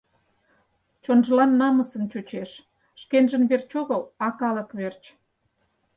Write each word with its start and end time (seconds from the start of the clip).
—Чонжылан 1.03 1.51
намысын 1.59 2.03
чучеш, 2.11 2.51
шкенжын 3.01 3.43
верч 3.49 3.71
огыл, 3.81 4.01
а 4.25 4.27
калык 4.39 4.69
верч. 4.79 5.03